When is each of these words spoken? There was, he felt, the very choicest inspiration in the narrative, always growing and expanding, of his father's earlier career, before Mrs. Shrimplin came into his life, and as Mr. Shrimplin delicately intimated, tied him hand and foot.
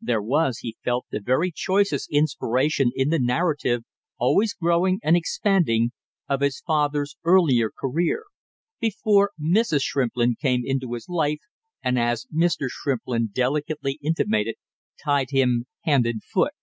There 0.00 0.22
was, 0.22 0.60
he 0.60 0.78
felt, 0.82 1.04
the 1.10 1.20
very 1.20 1.50
choicest 1.52 2.08
inspiration 2.10 2.90
in 2.94 3.10
the 3.10 3.18
narrative, 3.18 3.84
always 4.18 4.54
growing 4.54 4.98
and 5.02 5.14
expanding, 5.14 5.90
of 6.26 6.40
his 6.40 6.60
father's 6.66 7.16
earlier 7.22 7.70
career, 7.70 8.24
before 8.80 9.32
Mrs. 9.38 9.82
Shrimplin 9.82 10.36
came 10.40 10.62
into 10.64 10.94
his 10.94 11.06
life, 11.06 11.42
and 11.82 11.98
as 11.98 12.24
Mr. 12.34 12.68
Shrimplin 12.70 13.26
delicately 13.34 13.98
intimated, 14.00 14.54
tied 15.04 15.28
him 15.32 15.66
hand 15.82 16.06
and 16.06 16.22
foot. 16.24 16.54